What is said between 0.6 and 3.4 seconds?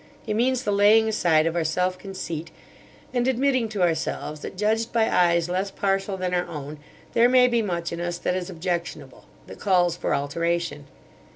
the laying aside of our self conceit and